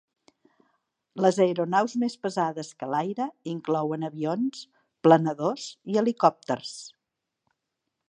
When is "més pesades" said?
2.05-2.73